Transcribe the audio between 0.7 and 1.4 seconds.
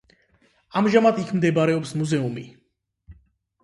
ამჟამად იქ